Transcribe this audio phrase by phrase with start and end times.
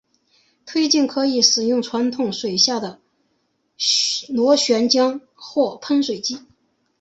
[0.65, 2.81] 推进可以使用传统水下
[4.29, 6.39] 螺旋桨或喷水机。